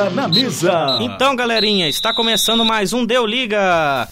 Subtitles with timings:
[0.00, 0.98] Liga na mesa.
[1.00, 4.08] Então, galerinha, está começando mais um Deu Liga.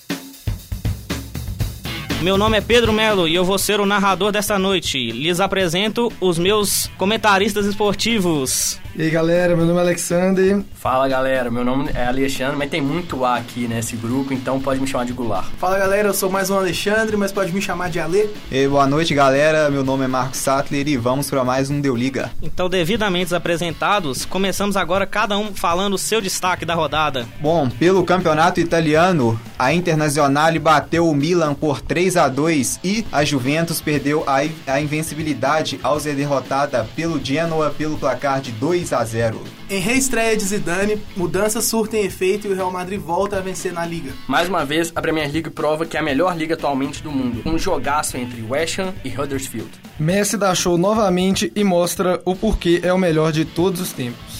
[2.20, 5.12] Meu nome é Pedro Melo e eu vou ser o narrador desta noite.
[5.12, 8.80] Lhes apresento os meus comentaristas esportivos.
[8.96, 10.60] E aí galera, meu nome é Alexander.
[10.74, 14.80] Fala galera, meu nome é Alexandre, mas tem muito A aqui nesse grupo, então pode
[14.80, 15.46] me chamar de Goulart.
[15.58, 18.28] Fala galera, eu sou mais um Alexandre, mas pode me chamar de Ale.
[18.50, 21.94] E boa noite galera, meu nome é Marcos Sattler e vamos para mais um Deu
[21.94, 22.32] Liga.
[22.42, 27.28] Então, devidamente apresentados, começamos agora cada um falando o seu destaque da rodada.
[27.40, 33.24] Bom, pelo campeonato italiano, a Internazionale bateu o Milan por 3 a 2 e a
[33.24, 39.04] Juventus perdeu a, a invencibilidade ao ser derrotada pelo Genoa pelo placar de 2 a
[39.04, 39.42] 0.
[39.70, 43.84] Em reestreia de Zidane, mudanças surtem efeito e o Real Madrid volta a vencer na
[43.84, 44.12] liga.
[44.26, 47.42] Mais uma vez, a Premier League prova que é a melhor liga atualmente do mundo,
[47.44, 49.70] um jogaço entre West Ham e Huddersfield.
[49.98, 54.38] Messi dá show novamente e mostra o porquê é o melhor de todos os tempos.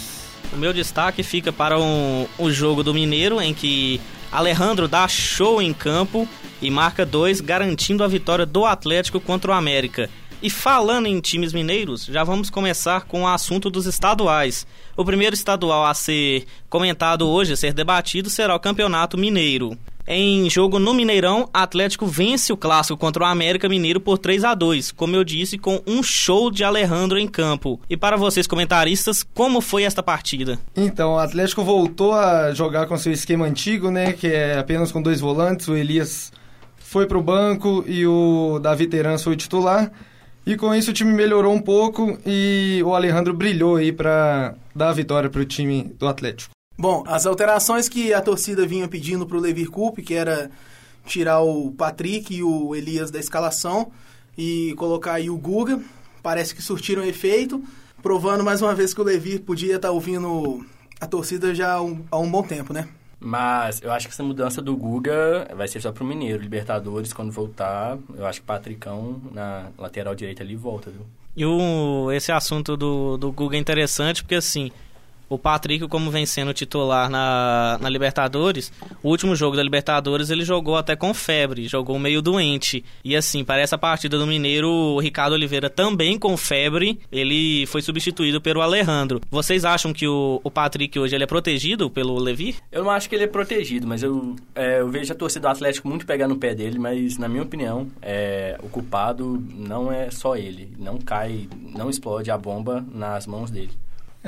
[0.53, 4.01] O meu destaque fica para um, o jogo do Mineiro, em que
[4.33, 6.29] Alejandro dá show em campo
[6.61, 10.09] e marca dois, garantindo a vitória do Atlético contra o América.
[10.41, 14.67] E falando em times mineiros, já vamos começar com o assunto dos estaduais.
[14.97, 19.77] O primeiro estadual a ser comentado hoje, a ser debatido, será o Campeonato Mineiro.
[20.11, 24.55] Em jogo no Mineirão, Atlético vence o clássico contra o América Mineiro por 3 a
[24.55, 27.79] 2 como eu disse, com um show de Alejandro em campo.
[27.91, 30.59] E para vocês, comentaristas, como foi esta partida?
[30.75, 34.15] Então, o Atlético voltou a jogar com seu esquema antigo, né?
[34.15, 35.69] Que é apenas com dois volantes.
[35.69, 36.33] O Elias
[36.89, 39.93] foi pro banco e o Davi Teran foi o titular.
[40.47, 44.89] E com isso o time melhorou um pouco e o Alejandro brilhou aí para dar
[44.89, 46.55] a vitória para o time do Atlético.
[46.79, 50.51] Bom, as alterações que a torcida vinha pedindo pro Levir Coupe, que era
[51.05, 53.93] tirar o Patrick e o Elias da escalação
[54.37, 55.79] e colocar aí o Guga,
[56.23, 57.63] parece que surtiram efeito,
[58.03, 60.65] provando mais uma vez que o Levir podia estar ouvindo
[60.99, 62.89] a torcida já há um, há um bom tempo, né?
[63.21, 66.41] Mas eu acho que essa mudança do Guga vai ser só pro Mineiro.
[66.41, 71.05] Libertadores, quando voltar, eu acho que Patricão na lateral direita ali volta, viu?
[71.37, 74.71] E o, esse assunto do, do Guga é interessante porque, assim,
[75.29, 78.73] o Patrick, como vem sendo titular na, na Libertadores,
[79.03, 82.85] o último jogo da Libertadores ele jogou até com febre, jogou meio doente.
[83.05, 87.83] E assim, para essa partida do Mineiro, o Ricardo Oliveira também com febre, ele foi
[87.83, 89.21] substituído pelo Alejandro.
[89.31, 92.57] Vocês acham que o, o Patrick hoje ele é protegido pelo Levi?
[92.73, 95.53] Eu não acho que ele é protegido, mas eu, é, eu vejo a torcida do
[95.53, 100.11] Atlético muito pegar no pé dele, mas na minha opinião, é, o culpado não é
[100.11, 100.73] só ele.
[100.79, 103.71] Não cai, não explode a bomba nas mãos dele.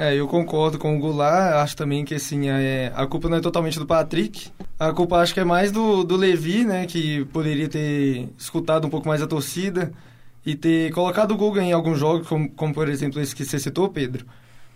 [0.01, 3.41] É, eu concordo com o Goulart, acho também que assim, é, a culpa não é
[3.43, 4.49] totalmente do Patrick.
[4.79, 8.89] A culpa acho que é mais do, do Levi, né, que poderia ter escutado um
[8.91, 9.93] pouco mais a torcida
[10.45, 13.59] e ter colocado o Guga em alguns jogos, como, como por exemplo esse que você
[13.59, 14.25] citou, Pedro.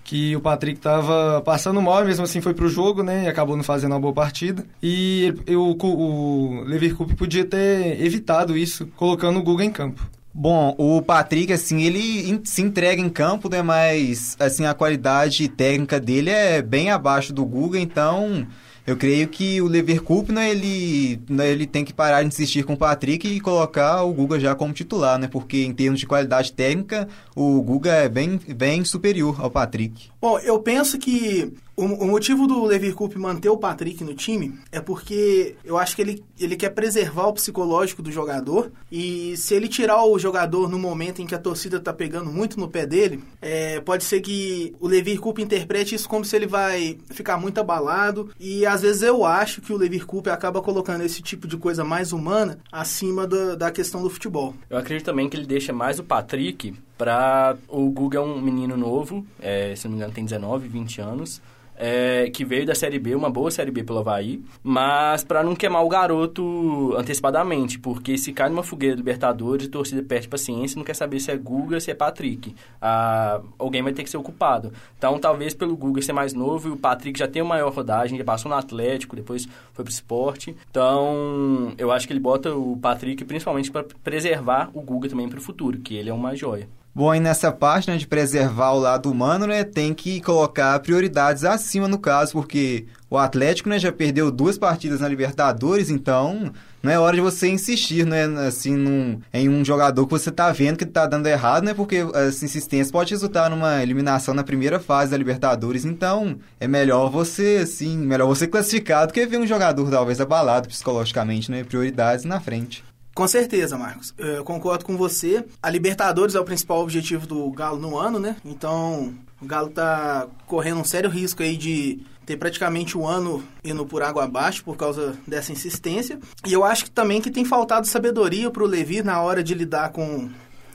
[0.05, 3.25] Que o Patrick estava passando mal e mesmo assim foi pro jogo, né?
[3.25, 4.63] E acabou não fazendo uma boa partida.
[4.83, 10.07] E ele, o, o Coupe podia ter evitado isso, colocando o Guga em campo.
[10.37, 13.63] Bom, o Patrick, assim, ele se entrega em campo, né?
[13.63, 18.45] Mas, assim, a qualidade técnica dele é bem abaixo do Guga, então
[18.87, 22.75] eu creio que o Leverkusen, né, ele, né, ele tem que parar de insistir com
[22.75, 25.27] o Patrick e colocar o Guga já como titular, né?
[25.27, 30.11] Porque em termos de qualidade técnica, o Guga é bem, bem superior ao Patrick.
[30.21, 34.59] Bom, eu penso que o, o motivo do Levir Coupe manter o Patrick no time
[34.71, 39.55] é porque eu acho que ele, ele quer preservar o psicológico do jogador e se
[39.55, 42.87] ele tirar o jogador no momento em que a torcida tá pegando muito no pé
[42.87, 47.39] dele, é, pode ser que o Levir Coupe interprete isso como se ele vai ficar
[47.39, 51.47] muito abalado e às vezes eu acho que o Levir Coupe acaba colocando esse tipo
[51.47, 54.53] de coisa mais humana acima da, da questão do futebol.
[54.69, 57.57] Eu acredito também que ele deixa mais o Patrick pra...
[57.69, 61.41] O Guga é um menino novo, é, se não me engano tem 19, 20 anos.
[61.77, 65.55] É, que veio da Série B, uma boa Série B pelo Havaí, mas pra não
[65.55, 70.85] queimar o garoto antecipadamente, porque se cai numa fogueira Libertadores, a torcida perde paciência não
[70.85, 72.55] quer saber se é Guga, se é Patrick.
[72.81, 74.73] Ah, alguém vai ter que ser ocupado.
[74.97, 78.19] Então, talvez pelo Guga ser mais novo e o Patrick já tem uma maior rodagem,
[78.19, 80.57] já passou no Atlético, depois foi pro esporte.
[80.71, 85.41] Então, eu acho que ele bota o Patrick principalmente para preservar o Guga também pro
[85.41, 86.69] futuro, que ele é uma joia.
[86.97, 91.43] Bom, e nessa parte né, de preservar o lado humano, né, tem que colocar prioridades
[91.43, 96.93] acima no caso, porque o Atlético né, já perdeu duas partidas na Libertadores, então não
[96.93, 100.77] é hora de você insistir né, assim, num, em um jogador que você tá vendo
[100.77, 105.11] que tá dando errado, né, porque essa insistência pode resultar numa eliminação na primeira fase
[105.11, 109.91] da Libertadores, então é melhor você, assim, melhor você classificar do que ver um jogador
[109.91, 112.85] talvez abalado psicologicamente, né, prioridades na frente.
[113.15, 114.13] Com certeza, Marcos.
[114.19, 115.45] Eu concordo com você.
[115.63, 118.37] A Libertadores é o principal objetivo do Galo no ano, né?
[118.45, 123.85] Então, o Galo tá correndo um sério risco aí de ter praticamente um ano indo
[123.87, 126.19] por água abaixo por causa dessa insistência.
[126.47, 129.55] E eu acho que também que tem faltado sabedoria para o Levi na hora de
[129.55, 130.31] lidar com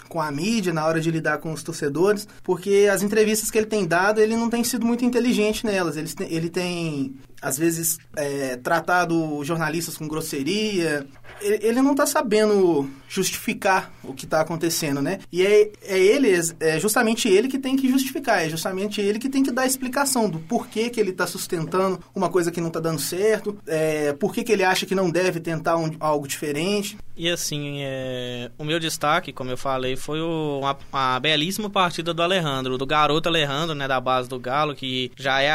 [0.08, 3.68] com a mídia, na hora de lidar com os torcedores, porque as entrevistas que ele
[3.68, 5.96] tem dado, ele não tem sido muito inteligente nelas.
[5.96, 11.06] Ele, ele tem, às vezes, é, tratado jornalistas com grosseria.
[11.42, 15.20] Ele, ele não está sabendo justificar o que está acontecendo, né?
[15.32, 19.30] E é, é ele, é justamente ele que tem que justificar, é justamente ele que
[19.30, 22.68] tem que dar a explicação do porquê que ele está sustentando uma coisa que não
[22.68, 26.98] está dando certo, é, por que ele acha que não deve tentar um, algo diferente.
[27.16, 32.14] E assim, é, o meu destaque, como eu falei, foi o, uma, uma, belíssima partida
[32.14, 35.52] do Alejandro, do garoto Alejandro, né, da base do Galo, que já é,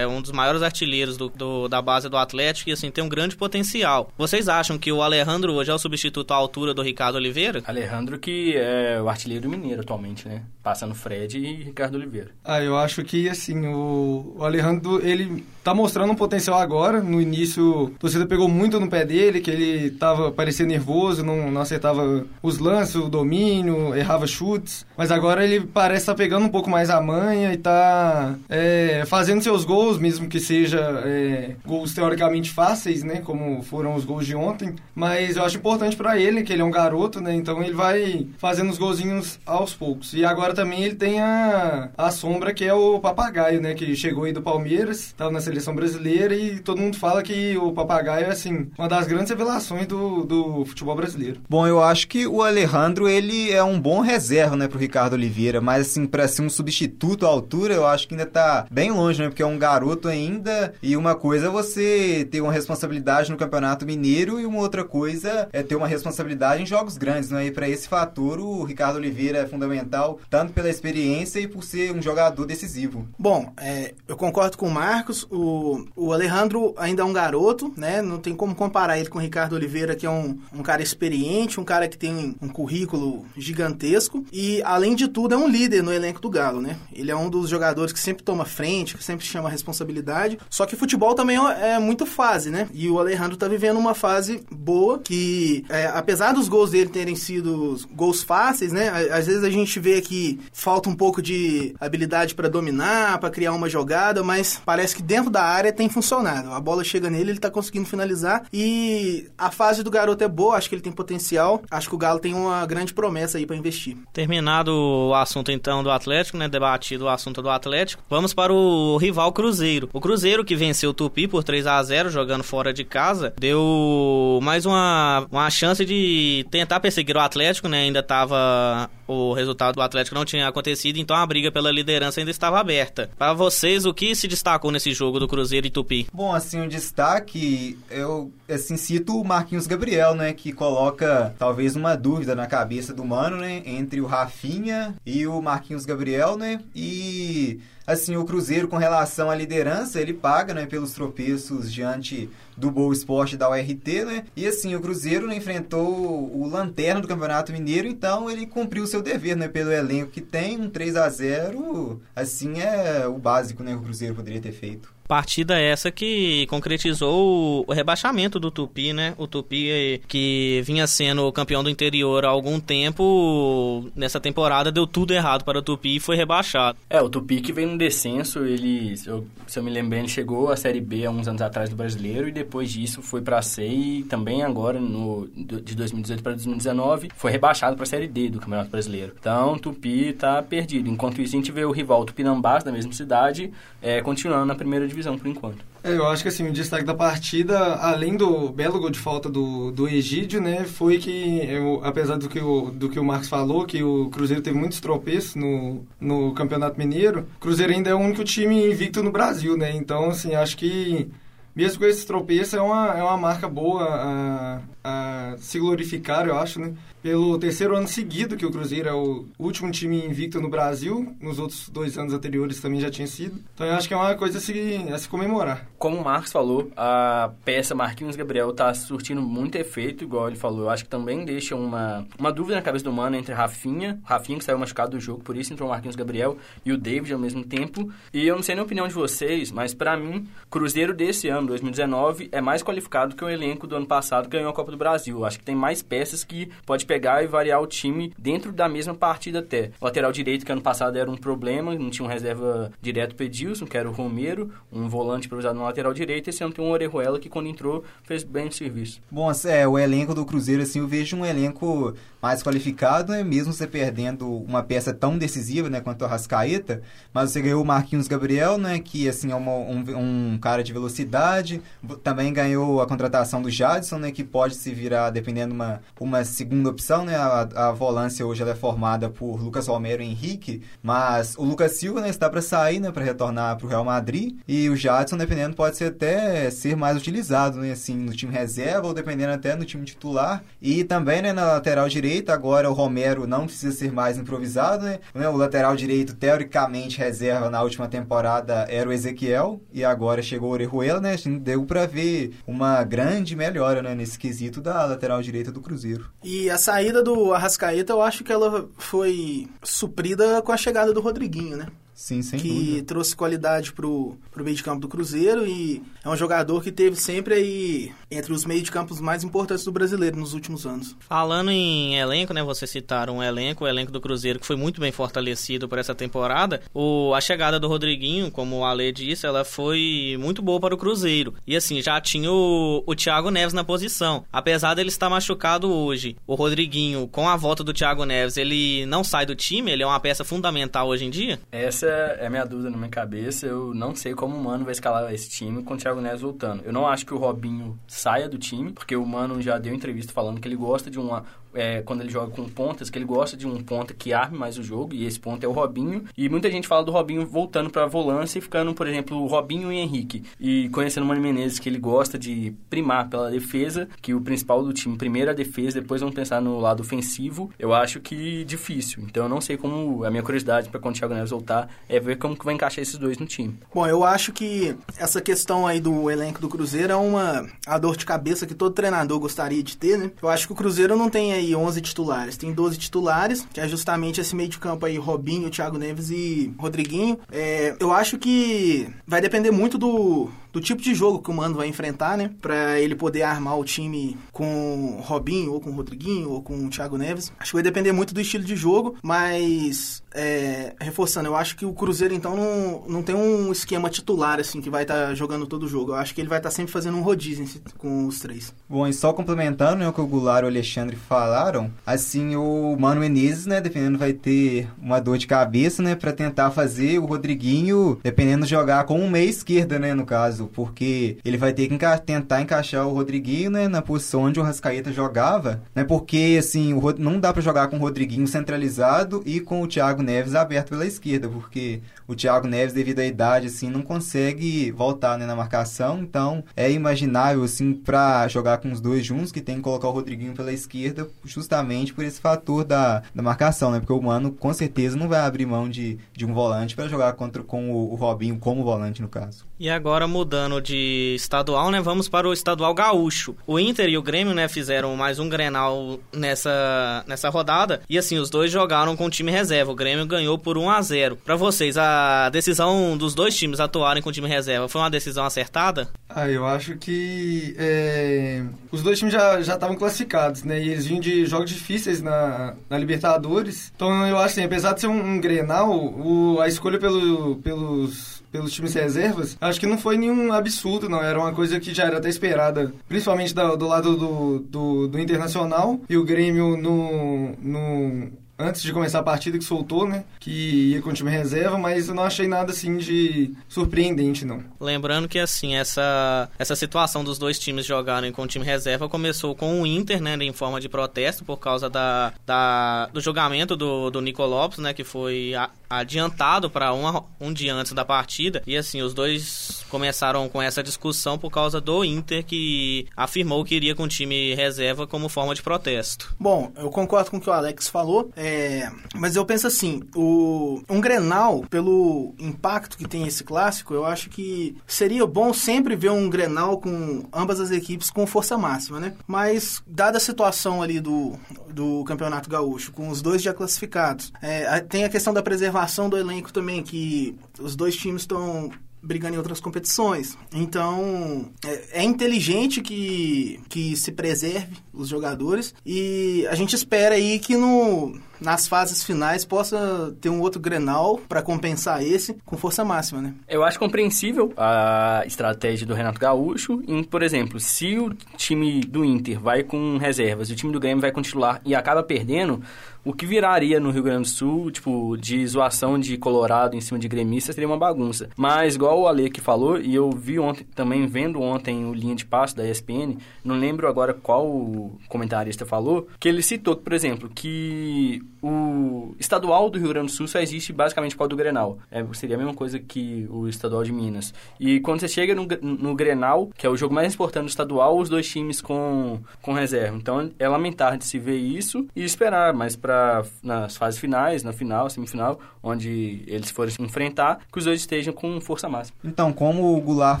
[0.00, 3.08] é um dos maiores artilheiros do, do, da base do Atlético e assim tem um
[3.08, 4.10] grande potencial.
[4.16, 7.62] Vocês acham que o Alejandro hoje é o substituto à altura do Ricardo Oliveira?
[7.66, 10.42] Alejandro que é o artilheiro mineiro atualmente, né?
[10.62, 12.30] Passando Fred e Ricardo Oliveira.
[12.42, 17.02] Ah, eu acho que assim, o, o Alejandro, ele tá mostrando um potencial agora.
[17.02, 21.50] No início, a torcida pegou muito no pé dele, que ele tava parecendo nervoso, não,
[21.50, 24.86] não acertava os lances, o domínio, errava chutes.
[24.96, 29.02] Mas agora ele parece estar tá pegando um pouco mais a manha e tá é,
[29.06, 33.20] fazendo seus gols, mesmo que seja é, gols teoricamente fáceis, né?
[33.20, 34.74] Como foram os gols de ontem.
[34.94, 37.34] Mas eu acho importante para ele, que ele é um garoto, né?
[37.34, 40.12] Então ele vai fazendo os golzinhos aos poucos.
[40.12, 43.74] E agora também ele tem a, a sombra que é o papagaio, né?
[43.74, 47.72] Que chegou aí do Palmeiras, tava na seleção brasileira e todo mundo fala que o
[47.72, 51.40] papagaio é, assim, uma das grandes revelações do, do futebol brasileiro.
[51.48, 55.60] Bom, eu acho que o Alejandro, ele é um bom reserva, né, pro Ricardo Oliveira,
[55.60, 59.20] mas, assim, pra ser um substituto à altura, eu acho que ainda tá bem longe,
[59.20, 63.36] né, porque é um garoto ainda e uma coisa é você ter uma responsabilidade no
[63.36, 67.50] Campeonato Mineiro e uma outra coisa é ter uma responsabilidade em jogos grandes, né, e
[67.50, 72.02] pra esse fator o Ricardo Oliveira é fundamental, tanto pela experiência e por ser um
[72.02, 73.06] jogador decisivo.
[73.18, 78.02] Bom, é, eu concordo com o Marcos, o o, Alejandro ainda é um garoto, né?
[78.02, 81.60] Não tem como comparar ele com o Ricardo Oliveira, que é um, um cara experiente,
[81.60, 85.92] um cara que tem um currículo gigantesco e, além de tudo, é um líder no
[85.92, 86.76] elenco do Galo, né?
[86.92, 90.38] Ele é um dos jogadores que sempre toma frente, que sempre chama responsabilidade.
[90.50, 92.68] Só que futebol também é, muito fase, né?
[92.72, 97.16] E o Alejandro tá vivendo uma fase boa que, é, apesar dos gols dele terem
[97.16, 98.88] sido gols fáceis, né?
[99.10, 103.52] Às vezes a gente vê que falta um pouco de habilidade para dominar, para criar
[103.52, 106.52] uma jogada, mas parece que dentro da área tem funcionado.
[106.52, 108.44] A bola chega nele, ele tá conseguindo finalizar.
[108.52, 111.62] E a fase do garoto é boa, acho que ele tem potencial.
[111.70, 113.96] Acho que o Galo tem uma grande promessa aí para investir.
[114.12, 116.48] Terminado o assunto então do Atlético, né?
[116.48, 118.02] Debatido o assunto do Atlético.
[118.08, 119.88] Vamos para o rival Cruzeiro.
[119.92, 124.40] O Cruzeiro que venceu o Tupi por 3 a 0 jogando fora de casa, deu
[124.42, 127.82] mais uma, uma chance de tentar perseguir o Atlético, né?
[127.82, 132.30] Ainda tava o resultado do Atlético não tinha acontecido, então a briga pela liderança ainda
[132.30, 133.08] estava aberta.
[133.16, 136.08] Para vocês, o que se destacou nesse jogo do Cruzeiro e Tupi?
[136.12, 141.94] Bom, assim, um destaque, eu assim, cito o Marquinhos Gabriel, né, que coloca talvez uma
[141.94, 147.60] dúvida na cabeça do Mano, né, entre o Rafinha e o Marquinhos Gabriel, né, e
[147.86, 152.92] assim, o Cruzeiro com relação à liderança, ele paga, né, pelos tropeços diante do Boa
[152.92, 154.24] Esporte da URT, né?
[154.36, 158.86] E assim, o Cruzeiro né, enfrentou o lanterna do Campeonato Mineiro, então ele cumpriu o
[158.86, 163.62] seu dever, né, pelo elenco que tem, um 3 a 0, assim é o básico,
[163.62, 164.96] né, que o Cruzeiro poderia ter feito.
[165.06, 169.14] Partida essa que concretizou o rebaixamento do Tupi, né?
[169.16, 175.14] O Tupi que vinha sendo campeão do interior há algum tempo, nessa temporada deu tudo
[175.14, 176.78] errado para o Tupi e foi rebaixado.
[176.90, 180.00] É, o Tupi que veio no descenso, ele, se eu, se eu me lembro bem,
[180.00, 183.20] ele chegou à Série B há uns anos atrás do Brasileiro e depois disso foi
[183.20, 187.86] para a C e também agora, no, de 2018 para 2019, foi rebaixado para a
[187.86, 189.12] Série D do Campeonato Brasileiro.
[189.18, 190.88] Então, Tupi tá perdido.
[190.88, 194.86] Enquanto isso, a gente vê o rival Tupinambás, da mesma cidade, é, continuando na primeira
[194.86, 195.64] divisão por enquanto.
[195.86, 199.28] É, eu acho que assim, o destaque da partida, além do belo gol de falta
[199.28, 203.28] do, do Egídio, né, foi que, eu, apesar do que, o, do que o Marcos
[203.28, 207.94] falou, que o Cruzeiro teve muitos tropeços no, no Campeonato Mineiro, o Cruzeiro ainda é
[207.94, 211.08] o único time invicto no Brasil, né, então, assim, acho que
[211.56, 216.36] mesmo com esses tropeços, é uma, é uma marca boa a, a se glorificar, eu
[216.38, 216.74] acho, né?
[217.06, 221.14] Pelo terceiro ano seguido que o Cruzeiro é o último time invicto no Brasil.
[221.20, 223.40] Nos outros dois anos anteriores também já tinha sido.
[223.54, 225.68] Então eu acho que é uma coisa a se, a se comemorar.
[225.78, 230.62] Como o Marcos falou, a peça Marquinhos Gabriel está surtindo muito efeito, igual ele falou.
[230.62, 234.40] Eu acho que também deixa uma, uma dúvida na cabeça do Mano entre Rafinha, Rafinha
[234.40, 237.20] que saiu machucado do jogo, por isso entrou o Marquinhos Gabriel e o David ao
[237.20, 237.88] mesmo tempo.
[238.12, 241.46] E eu não sei nem a opinião de vocês, mas para mim, Cruzeiro desse ano,
[241.46, 244.76] 2019, é mais qualificado que o elenco do ano passado que ganhou a Copa do
[244.76, 245.18] Brasil.
[245.18, 248.50] Eu acho que tem mais peças que pode pegar pegar e variar o time dentro
[248.50, 249.70] da mesma partida até.
[249.78, 253.26] O lateral direito, que ano passado era um problema, não tinha um reserva direto para
[253.26, 256.70] Edilson, que era o Romero, um volante improvisado no lateral direito, esse ano tem um
[256.70, 259.00] Orejuela que quando entrou fez bem o serviço.
[259.10, 263.22] Bom, é, o elenco do Cruzeiro, assim, eu vejo um elenco mais qualificado, né?
[263.22, 267.64] mesmo você perdendo uma peça tão decisiva, né, quanto o Rascaeta, mas você ganhou o
[267.64, 271.62] Marquinhos Gabriel, né, que, assim, é uma, um, um cara de velocidade,
[272.02, 276.70] também ganhou a contratação do Jadson, né, que pode se virar, dependendo, uma, uma segunda
[276.70, 281.34] opção, né, a, a volância hoje ela é formada por Lucas Romero e Henrique, mas
[281.36, 284.68] o Lucas Silva, né, está para sair, né, para retornar para o Real Madrid, e
[284.68, 288.94] o Jadson, dependendo, pode ser até ser mais utilizado, né, assim, no time reserva ou
[288.94, 293.46] dependendo até no time titular, e também, né, na lateral direita agora o Romero não
[293.46, 295.28] precisa ser mais improvisado, né?
[295.28, 300.52] O lateral direito, teoricamente, reserva na última temporada era o Ezequiel, e agora chegou o
[300.52, 301.16] Orejuela, né?
[301.40, 306.10] Deu para ver uma grande melhora né, nesse quesito da lateral direita do Cruzeiro.
[306.22, 311.56] E saída do Arrascaeta, eu acho que ela foi suprida com a chegada do Rodriguinho,
[311.56, 311.66] né?
[311.96, 312.86] Sim, sem que dúvida.
[312.86, 316.94] trouxe qualidade pro, pro meio de campo do Cruzeiro e é um jogador que teve
[316.94, 320.94] sempre aí entre os meio de campos mais importantes do brasileiro nos últimos anos.
[321.00, 322.42] Falando em elenco, né?
[322.42, 325.94] Vocês citaram um elenco, o elenco do Cruzeiro que foi muito bem fortalecido por essa
[325.94, 326.60] temporada.
[326.74, 330.78] O, a chegada do Rodriguinho, como o Ale disse, ela foi muito boa para o
[330.78, 331.32] Cruzeiro.
[331.46, 334.22] E assim, já tinha o, o Thiago Neves na posição.
[334.30, 339.02] Apesar dele estar machucado hoje, o Rodriguinho, com a volta do Thiago Neves, ele não
[339.02, 341.40] sai do time, ele é uma peça fundamental hoje em dia?
[341.50, 343.46] Essa essa é a minha dúvida na minha cabeça.
[343.46, 346.64] Eu não sei como o Mano vai escalar esse time com o Thiago Neves voltando.
[346.64, 350.12] Eu não acho que o Robinho saia do time, porque o Mano já deu entrevista
[350.12, 351.24] falando que ele gosta de uma,
[351.56, 354.58] é, quando ele joga com pontas, que ele gosta de um ponta que arme mais
[354.58, 356.04] o jogo, e esse ponto é o Robinho.
[356.16, 359.26] E muita gente fala do Robinho voltando para a volância e ficando, por exemplo, o
[359.26, 360.22] Robinho e Henrique.
[360.38, 364.62] E conhecendo o Mano Menezes, que ele gosta de primar pela defesa, que o principal
[364.62, 369.02] do time, primeiro a defesa, depois vamos pensar no lado ofensivo, eu acho que difícil.
[369.06, 371.98] Então eu não sei como, a minha curiosidade para quando o Thiago Neves voltar é
[371.98, 373.58] ver como que vai encaixar esses dois no time.
[373.74, 377.96] Bom, eu acho que essa questão aí do elenco do Cruzeiro é uma a dor
[377.96, 380.10] de cabeça que todo treinador gostaria de ter, né?
[380.22, 382.36] Eu acho que o Cruzeiro não tem aí aí 11 titulares.
[382.36, 386.52] Tem 12 titulares, que é justamente esse meio de campo aí, Robinho, Thiago Neves e
[386.58, 387.18] Rodriguinho.
[387.30, 391.54] É, eu acho que vai depender muito do, do tipo de jogo que o Mano
[391.54, 392.30] vai enfrentar, né?
[392.40, 397.30] Pra ele poder armar o time com Robinho, ou com Rodriguinho, ou com Thiago Neves.
[397.38, 401.66] Acho que vai depender muito do estilo de jogo, mas é, reforçando, eu acho que
[401.66, 405.46] o Cruzeiro então não, não tem um esquema titular assim que vai estar tá jogando
[405.46, 405.92] todo o jogo.
[405.92, 407.46] Eu acho que ele vai estar tá sempre fazendo um rodízio
[407.76, 408.54] com os três.
[408.66, 412.74] Bom, e só complementando né, o que o Goulart e o Alexandre falaram, assim, o
[412.78, 417.04] Mano Menezes, né, dependendo, vai ter uma dor de cabeça, né, para tentar fazer o
[417.04, 421.74] Rodriguinho, dependendo, jogar com um meia esquerda, né, no caso, porque ele vai ter que
[421.74, 426.72] enca tentar encaixar o Rodriguinho, né, na posição onde o Rascaeta jogava, né, porque, assim,
[426.74, 430.70] o, não dá para jogar com o Rodriguinho centralizado e com o Thiago Neves aberto
[430.70, 435.34] pela esquerda, porque o Thiago Neves, devido à idade, assim, não consegue voltar né, na
[435.34, 436.00] marcação.
[436.00, 439.92] Então, é imaginável, assim, para jogar com os dois juntos, que tem que colocar o
[439.92, 443.80] Rodriguinho pela esquerda, justamente por esse fator da, da marcação, né?
[443.80, 447.12] Porque o Mano, com certeza, não vai abrir mão de, de um volante para jogar
[447.14, 449.44] contra, com o, o Robinho como volante, no caso.
[449.58, 451.80] E agora, mudando de estadual, né?
[451.80, 453.34] Vamos para o estadual gaúcho.
[453.46, 457.82] O Inter e o Grêmio, né, fizeram mais um Grenal nessa, nessa rodada.
[457.88, 459.72] E assim, os dois jogaram com o time reserva.
[459.72, 463.60] O Grêmio ganhou por 1 a 0 Para vocês, a a decisão dos dois times
[463.60, 465.88] atuarem com o time reserva foi uma decisão acertada?
[466.08, 470.60] Ah, eu acho que é, os dois times já estavam classificados, né?
[470.60, 473.72] E eles vinham de jogos difíceis na, na Libertadores.
[473.74, 478.22] Então eu acho assim, apesar de ser um, um Grenal, o, a escolha pelo, pelos
[478.30, 481.02] pelos times reservas, acho que não foi nenhum absurdo, não.
[481.02, 484.98] Era uma coisa que já era até esperada, principalmente do, do lado do, do, do
[484.98, 490.04] Internacional e o Grêmio no, no antes de começar a partida que soltou, né?
[490.20, 490.30] Que
[490.72, 494.42] ia com o time reserva, mas eu não achei nada assim de surpreendente, não.
[494.60, 499.34] Lembrando que assim, essa, essa situação dos dois times jogarem com o time reserva começou
[499.34, 500.16] com o Inter, né?
[500.20, 504.74] Em forma de protesto por causa da, da do julgamento do, do Nico Lopes, né?
[504.74, 505.32] Que foi
[505.68, 508.42] adiantado para um, um dia antes da partida.
[508.46, 513.54] E assim, os dois começaram com essa discussão por causa do Inter, que afirmou que
[513.54, 516.14] iria com o time reserva como forma de protesto.
[516.18, 520.62] Bom, eu concordo com o que o Alex falou, é, mas eu penso assim: o,
[520.68, 525.90] um Grenal, pelo impacto que tem esse clássico, eu acho que seria bom sempre ver
[525.90, 528.94] um Grenal com ambas as equipes com força máxima, né?
[529.06, 531.18] Mas, dada a situação ali do,
[531.50, 535.55] do Campeonato Gaúcho, com os dois já classificados, é, tem a questão da preservação
[535.88, 538.50] do elenco também, que os dois times estão
[538.86, 540.16] brigando em outras competições.
[540.32, 547.18] Então, é, é inteligente que, que se preserve os jogadores e a gente espera aí
[547.18, 552.64] que no, nas fases finais possa ter um outro Grenal para compensar esse com força
[552.64, 553.14] máxima, né?
[553.28, 558.84] Eu acho compreensível a estratégia do Renato Gaúcho em, por exemplo, se o time do
[558.84, 562.42] Inter vai com reservas e o time do Grêmio vai com titular e acaba perdendo,
[562.86, 566.78] o que viraria no Rio Grande do Sul, tipo, de zoação de Colorado em cima
[566.78, 568.08] de gremista, seria uma bagunça.
[568.16, 571.96] Mas, igual o Ale que falou, e eu vi ontem, também vendo ontem o linha
[571.96, 577.10] de passo da ESPN, não lembro agora qual comentarista falou, que ele citou, por exemplo,
[577.12, 581.58] que o estadual do Rio Grande do Sul só existe basicamente por causa do Grenal.
[581.70, 584.12] É, seria a mesma coisa que o estadual de Minas.
[584.40, 587.78] E quando você chega no, no Grenal, que é o jogo mais importante do estadual,
[587.78, 589.76] os dois times com, com reserva.
[589.76, 594.32] Então, é lamentável de se ver isso e esperar, mas para nas fases finais, na
[594.32, 598.76] final, semifinal, onde eles forem se enfrentar, que os dois estejam com força máxima.
[598.82, 600.00] Então, como o Goulart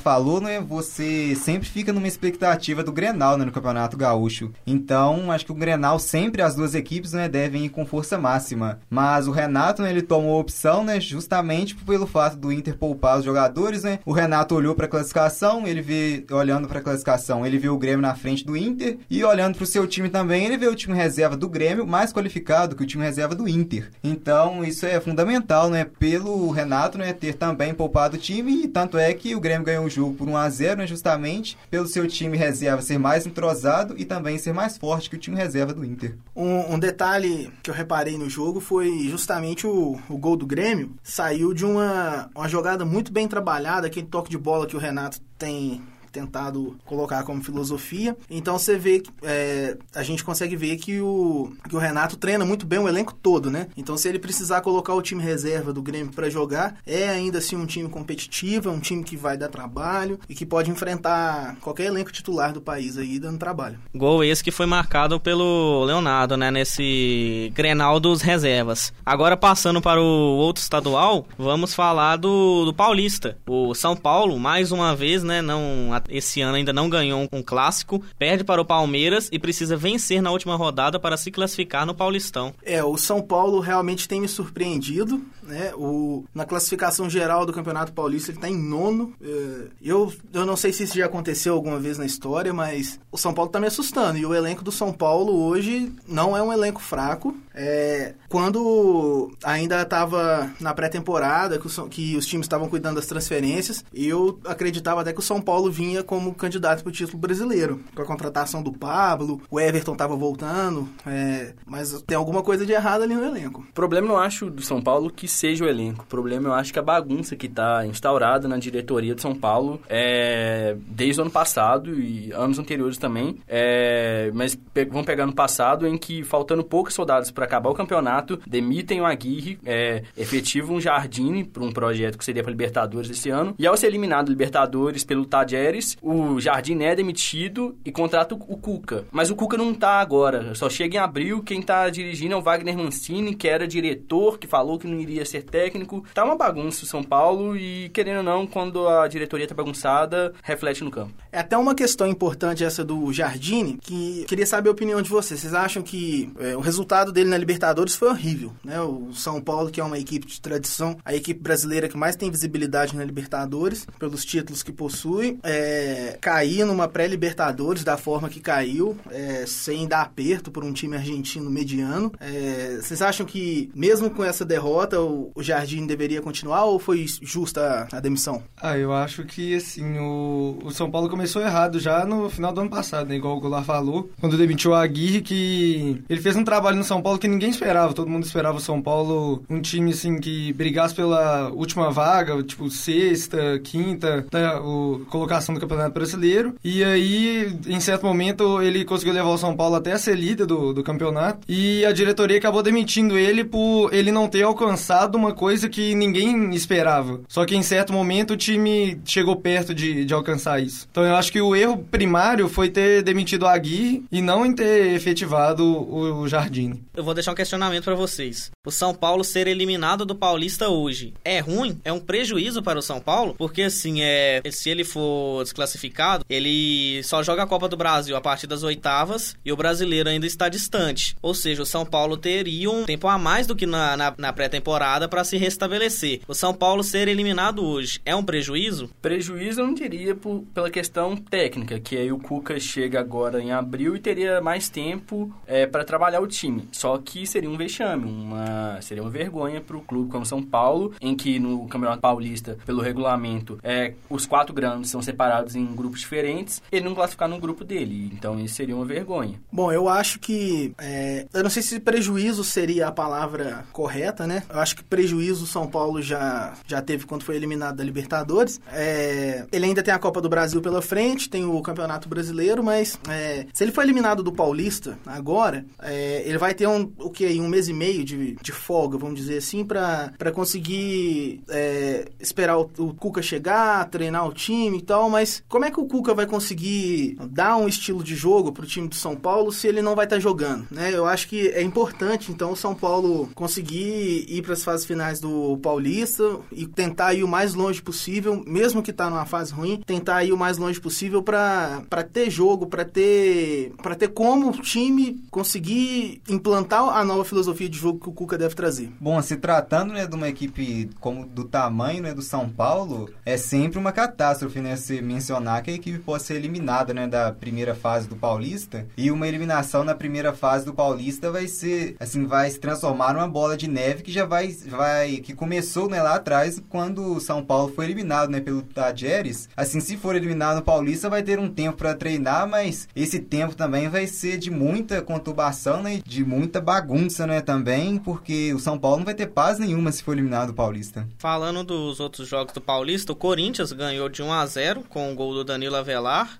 [0.00, 4.50] falou, né, você sempre fica numa expectativa do Grenal né, no Campeonato Gaúcho.
[4.66, 8.78] Então, acho que o Grenal sempre as duas equipes né, devem ir com força máxima.
[8.88, 13.18] Mas o Renato, né, ele tomou a opção, né, justamente pelo fato do Inter poupar
[13.18, 13.98] os jogadores, né?
[14.04, 17.78] O Renato olhou para a classificação, ele vê olhando para a classificação, ele viu o
[17.78, 20.74] Grêmio na frente do Inter e olhando para o seu time também, ele vê o
[20.74, 23.90] time reserva do Grêmio mais qualificado do que o time reserva do Inter.
[24.02, 25.86] Então, isso é fundamental, né?
[25.98, 27.12] Pelo Renato, né?
[27.12, 30.28] Ter também poupado o time e tanto é que o Grêmio ganhou o jogo por
[30.28, 30.86] 1 a 0 né?
[30.86, 35.18] Justamente pelo seu time reserva ser mais entrosado e também ser mais forte que o
[35.18, 36.14] time reserva do Inter.
[36.34, 40.94] Um, um detalhe que eu reparei no jogo foi justamente o, o gol do Grêmio.
[41.02, 45.20] Saiu de uma, uma jogada muito bem trabalhada, aquele toque de bola que o Renato
[45.38, 45.82] tem
[46.16, 48.16] tentado colocar como filosofia.
[48.30, 52.64] Então você vê, é, a gente consegue ver que o, que o Renato treina muito
[52.64, 53.68] bem o elenco todo, né?
[53.76, 57.54] Então se ele precisar colocar o time reserva do Grêmio para jogar, é ainda assim
[57.54, 61.86] um time competitivo, é um time que vai dar trabalho e que pode enfrentar qualquer
[61.86, 63.78] elenco titular do país aí dando trabalho.
[63.94, 66.50] Gol esse que foi marcado pelo Leonardo, né?
[66.50, 68.92] Nesse Grenal dos reservas.
[69.04, 73.36] Agora passando para o outro estadual, vamos falar do, do Paulista.
[73.46, 75.42] O São Paulo, mais uma vez, né?
[75.42, 80.20] Não esse ano ainda não ganhou um, clássico, perde para o Palmeiras e precisa vencer
[80.20, 82.54] na última rodada para se classificar no Paulistão.
[82.62, 85.72] É, o São Paulo realmente tem me surpreendido, né?
[85.74, 89.12] O, na classificação geral do Campeonato Paulista ele está em nono.
[89.20, 93.18] É, eu, eu não sei se isso já aconteceu alguma vez na história, mas o
[93.18, 94.18] São Paulo está me assustando.
[94.18, 97.36] E o elenco do São Paulo hoje não é um elenco fraco.
[97.54, 104.38] É, quando ainda estava na pré-temporada, que, que, os times estavam cuidando das transferências, eu
[104.44, 107.82] acreditava até que o São Paulo vinha como candidato para o título brasileiro.
[107.94, 112.72] Com a contratação do Pablo, o Everton estava voltando, é, mas tem alguma coisa de
[112.72, 113.64] errado ali no elenco.
[113.70, 116.04] O problema eu acho do São Paulo que seja o elenco.
[116.04, 119.80] O problema eu acho que a bagunça que está instaurada na diretoria de São Paulo
[119.88, 123.38] é, desde o ano passado e anos anteriores também.
[123.46, 127.74] É, mas pe vamos pegar no passado em que faltando poucos soldados para acabar o
[127.74, 133.10] campeonato, demitem o Aguirre, é, efetivam um Jardine para um projeto que seria para Libertadores
[133.10, 133.54] esse ano.
[133.58, 139.04] E ao ser eliminado Libertadores pelo Tajeres, o Jardine é demitido e contrata o Cuca.
[139.12, 141.42] Mas o Cuca não tá agora, só chega em abril.
[141.42, 145.25] Quem tá dirigindo é o Wagner Mancini, que era diretor, que falou que não iria
[145.26, 146.04] ser técnico.
[146.14, 150.32] Tá uma bagunça o São Paulo e, querendo ou não, quando a diretoria tá bagunçada,
[150.42, 151.12] reflete no campo.
[151.32, 155.40] É até uma questão importante essa do Jardine, que queria saber a opinião de vocês.
[155.40, 158.80] Vocês acham que é, o resultado dele na Libertadores foi horrível, né?
[158.80, 162.30] O São Paulo, que é uma equipe de tradição, a equipe brasileira que mais tem
[162.30, 168.96] visibilidade na Libertadores, pelos títulos que possui, é, cair numa pré-Libertadores da forma que caiu,
[169.10, 172.12] é, sem dar aperto por um time argentino mediano.
[172.20, 177.06] É, vocês acham que, mesmo com essa derrota, o, o Jardim deveria continuar ou foi
[177.22, 178.42] justa a, demissão?
[178.56, 182.60] Ah, eu acho que, assim, o, o São Paulo começou errado já no final do
[182.60, 183.16] ano passado, né?
[183.16, 187.02] Igual o Goulart falou, quando demitiu o Aguirre, que ele fez um trabalho no São
[187.02, 187.92] Paulo que ninguém esperava.
[187.92, 192.70] Todo mundo esperava o São Paulo um time, assim, que brigasse pela última vaga, tipo,
[192.70, 194.54] sexta, quinta, né?
[194.56, 196.54] o, colocação do Campeonato Brasileiro.
[196.62, 200.46] E aí, em certo momento, ele conseguiu levar o São Paulo até a ser líder
[200.46, 201.40] do, do campeonato.
[201.48, 206.54] E a diretoria acabou demitindo ele por ele não ter alcançado uma coisa que ninguém
[206.54, 207.20] esperava.
[207.28, 210.88] Só que em certo momento o time chegou perto de, de alcançar isso.
[210.90, 214.52] Então eu acho que o erro primário foi ter demitido o Aguirre e não em
[214.52, 216.82] ter efetivado o, o Jardine.
[216.96, 218.50] Eu vou deixar um questionamento para vocês.
[218.64, 221.80] O São Paulo ser eliminado do Paulista hoje é ruim?
[221.84, 223.34] É um prejuízo para o São Paulo?
[223.36, 228.20] Porque assim, é, se ele for desclassificado, ele só joga a Copa do Brasil a
[228.20, 231.16] partir das oitavas e o brasileiro ainda está distante.
[231.22, 234.32] Ou seja, o São Paulo teria um tempo a mais do que na, na, na
[234.32, 234.56] pré-temporada
[234.86, 236.20] temporada para se restabelecer.
[236.26, 238.90] O São Paulo ser eliminado hoje é um prejuízo?
[239.02, 243.52] Prejuízo eu não diria por, pela questão técnica, que aí o Cuca chega agora em
[243.52, 246.68] abril e teria mais tempo é, para trabalhar o time.
[246.72, 250.94] Só que seria um vexame, uma, seria uma vergonha para o clube como São Paulo,
[251.00, 256.00] em que no Campeonato Paulista, pelo regulamento, é, os quatro grandes são separados em grupos
[256.00, 258.10] diferentes, ele não classificar no grupo dele.
[258.12, 259.40] Então isso seria uma vergonha.
[259.50, 260.74] Bom, eu acho que.
[260.78, 264.42] É, eu não sei se prejuízo seria a palavra correta, né?
[264.48, 268.60] Eu acho que prejuízo o São Paulo já, já teve quando foi eliminado da Libertadores.
[268.72, 272.98] É, ele ainda tem a Copa do Brasil pela frente, tem o Campeonato Brasileiro, mas
[273.08, 277.26] é, se ele for eliminado do Paulista agora, é, ele vai ter um, o que?
[277.40, 282.70] Um mês e meio de, de folga, vamos dizer assim, para conseguir é, esperar o,
[282.78, 285.08] o Cuca chegar, treinar o time e tal.
[285.10, 288.88] Mas como é que o Cuca vai conseguir dar um estilo de jogo pro time
[288.88, 290.90] do São Paulo se ele não vai estar tá jogando, né?
[290.92, 295.20] Eu acho que é importante, então, o São Paulo conseguir ir para as fases finais
[295.20, 299.80] do Paulista e tentar ir o mais longe possível, mesmo que tá numa fase ruim,
[299.84, 304.52] tentar ir o mais longe possível para ter jogo, para ter para ter como o
[304.52, 308.90] time conseguir implantar a nova filosofia de jogo que o Cuca deve trazer.
[309.00, 313.36] Bom, se tratando né, de uma equipe como do tamanho né, do São Paulo, é
[313.36, 314.76] sempre uma catástrofe, né?
[314.76, 319.10] Se mencionar que a equipe pode ser eliminada né, da primeira fase do Paulista e
[319.10, 323.56] uma eliminação na primeira fase do Paulista vai ser, assim, vai se transformar numa bola
[323.56, 327.72] de neve que já vai, vai que começou né, lá atrás quando o São Paulo
[327.74, 329.48] foi eliminado né, pelo Tajeres.
[329.56, 333.54] Assim, se for eliminado no Paulista, vai ter um tempo para treinar, mas esse tempo
[333.54, 338.78] também vai ser de muita conturbação né, de muita bagunça né, também, porque o São
[338.78, 341.06] Paulo não vai ter paz nenhuma se for eliminado do Paulista.
[341.18, 345.14] Falando dos outros jogos do Paulista, o Corinthians ganhou de 1 a 0 com o
[345.14, 346.38] gol do Danilo Avelar.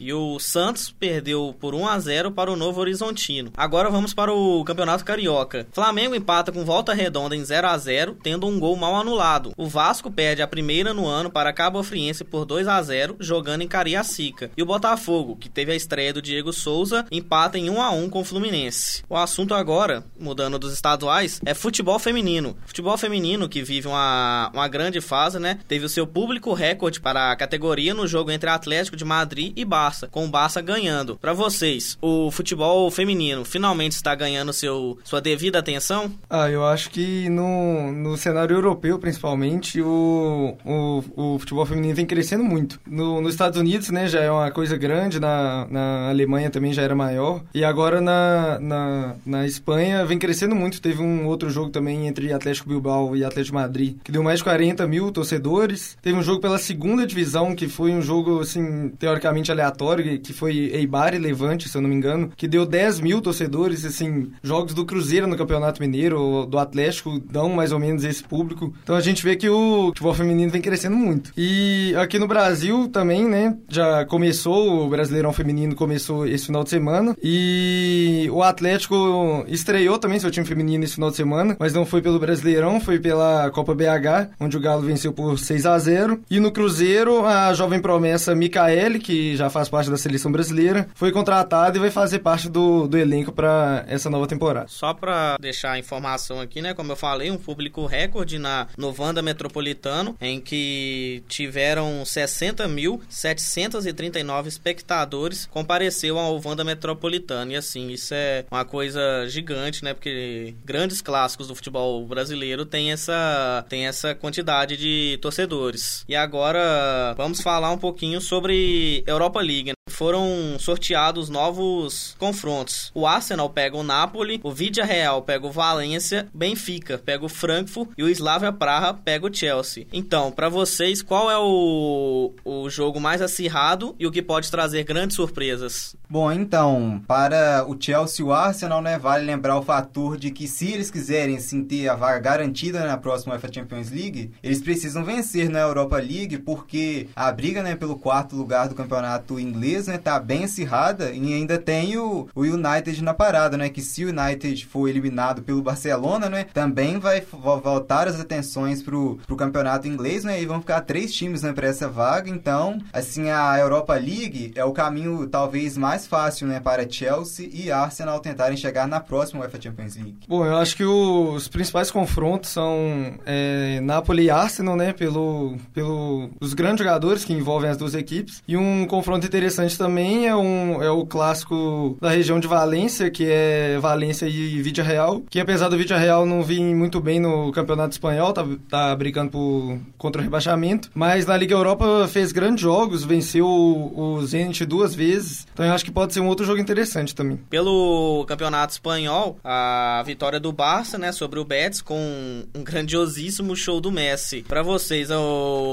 [0.00, 3.50] E o Santos perdeu por 1 a 0 para o Novo Horizontino.
[3.56, 5.66] Agora vamos para o Campeonato Carioca.
[5.72, 9.52] Flamengo empata com volta redonda em 0 a 0, tendo um gol mal anulado.
[9.56, 13.62] O Vasco perde a primeira no ano para Cabo Friense por 2 a 0, jogando
[13.62, 14.52] em Cariacica.
[14.56, 18.08] E o Botafogo, que teve a estreia do Diego Souza, empata em 1 a 1
[18.08, 19.02] com o Fluminense.
[19.08, 22.56] O assunto agora, mudando dos estaduais, é futebol feminino.
[22.66, 25.58] Futebol feminino que vive uma, uma grande fase, né?
[25.66, 29.64] Teve o seu público recorde para a categoria no jogo entre Atlético de Madrid e
[29.64, 31.16] Barça Barça, com o Barça ganhando.
[31.16, 36.12] Para vocês, o futebol feminino finalmente está ganhando seu, sua devida atenção?
[36.28, 42.04] Ah, eu acho que no, no cenário europeu, principalmente, o, o, o futebol feminino vem
[42.04, 42.78] crescendo muito.
[42.86, 46.82] No, nos Estados Unidos, né, já é uma coisa grande, na, na Alemanha também já
[46.82, 50.82] era maior, e agora na, na, na Espanha vem crescendo muito.
[50.82, 54.44] Teve um outro jogo também entre Atlético Bilbao e Atlético Madrid, que deu mais de
[54.44, 55.96] 40 mil torcedores.
[56.02, 59.77] Teve um jogo pela segunda divisão, que foi um jogo, assim, teoricamente aleatório
[60.22, 63.84] que foi Eibar e Levante, se eu não me engano, que deu 10 mil torcedores,
[63.84, 68.72] assim, jogos do Cruzeiro no Campeonato Mineiro, do Atlético, dão mais ou menos esse público.
[68.82, 71.32] Então a gente vê que o futebol feminino vem crescendo muito.
[71.36, 76.70] E aqui no Brasil também, né, já começou, o Brasileirão Feminino começou esse final de
[76.70, 81.86] semana, e o Atlético estreou também seu time feminino esse final de semana, mas não
[81.86, 86.20] foi pelo Brasileirão, foi pela Copa BH, onde o Galo venceu por 6 a 0
[86.30, 90.88] E no Cruzeiro, a jovem promessa Micaele, que já faz faz parte da seleção brasileira,
[90.94, 94.66] foi contratado e vai fazer parte do, do elenco para essa nova temporada.
[94.68, 96.74] Só para deixar a informação aqui, né?
[96.74, 105.46] Como eu falei, um público recorde na no Vanda Metropolitano, em que tiveram 60.739 espectadores
[105.46, 107.52] compareceu ao Vanda Metropolitano.
[107.52, 109.94] E assim, isso é uma coisa gigante, né?
[109.94, 116.04] Porque grandes clássicos do futebol brasileiro têm essa, tem essa quantidade de torcedores.
[116.08, 119.57] E agora vamos falar um pouquinho sobre Europa League.
[119.64, 119.77] League.
[119.98, 122.92] Foram sorteados novos confrontos.
[122.94, 127.90] O Arsenal pega o Napoli, o Vidia Real pega o Valência, Benfica pega o Frankfurt
[127.98, 129.88] e o Slavia Praha pega o Chelsea.
[129.92, 134.84] Então, para vocês, qual é o, o jogo mais acirrado e o que pode trazer
[134.84, 135.96] grandes surpresas?
[136.08, 140.46] Bom, então, para o Chelsea e o Arsenal, né, vale lembrar o fator de que
[140.46, 145.04] se eles quiserem sim ter a vaga garantida na próxima UEFA Champions League, eles precisam
[145.04, 149.98] vencer na Europa League, porque a briga, né, pelo quarto lugar do campeonato inglês, né,
[149.98, 154.08] tá bem acirrada e ainda tem o, o United na parada, né, que se o
[154.08, 160.24] United for eliminado pelo Barcelona, né, também vai voltar as atenções pro, pro campeonato inglês,
[160.24, 164.52] né, e vão ficar três times, né, para essa vaga, então, assim, a Europa League
[164.54, 169.40] é o caminho talvez mais fácil, né, para Chelsea e Arsenal tentarem chegar na próxima
[169.40, 170.18] UEFA Champions League.
[170.28, 176.30] Bom, eu acho que os principais confrontos são é, Napoli e Arsenal, né, pelo, pelo
[176.40, 180.82] os grandes jogadores que envolvem as duas equipes, e um confronto interessante também é, um,
[180.82, 185.68] é o clássico da região de Valência, que é Valência e Vídea Real, que apesar
[185.68, 190.20] do Vídea Real não vir muito bem no Campeonato Espanhol, tá, tá brigando por, contra
[190.20, 195.46] o rebaixamento, mas na Liga Europa fez grandes jogos, venceu o, o Zenit duas vezes,
[195.52, 197.38] então eu acho que pode ser um outro jogo interessante também.
[197.48, 203.80] Pelo Campeonato Espanhol, a vitória do Barça, né, sobre o Betis com um grandiosíssimo show
[203.80, 204.44] do Messi.
[204.46, 205.08] Para vocês,